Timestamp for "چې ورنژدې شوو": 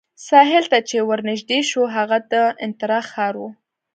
0.89-1.85